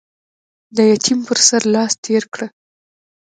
[0.75, 2.47] د يتيم پر سر لاس تېر کړه.